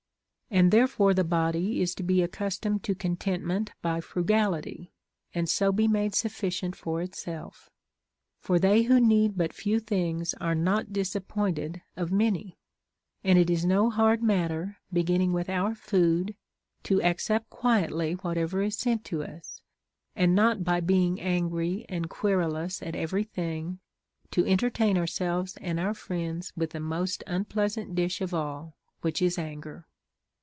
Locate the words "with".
15.31-15.47, 26.57-26.71